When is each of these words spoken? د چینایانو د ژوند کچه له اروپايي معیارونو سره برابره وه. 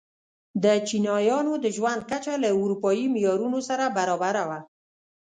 د 0.63 0.65
چینایانو 0.87 1.53
د 1.63 1.65
ژوند 1.77 2.01
کچه 2.11 2.33
له 2.43 2.49
اروپايي 2.61 3.05
معیارونو 3.13 3.59
سره 3.69 3.85
برابره 3.97 4.43
وه. 4.49 4.59